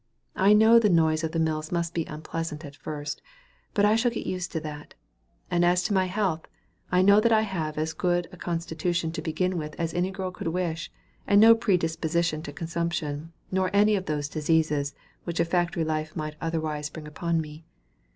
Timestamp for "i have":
7.31-7.77